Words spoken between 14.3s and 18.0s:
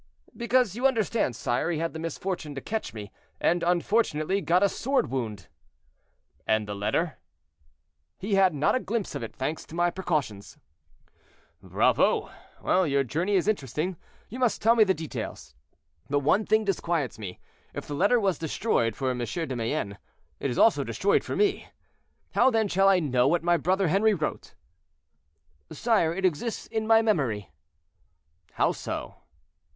must tell me the details. But one thing disquiets me—if the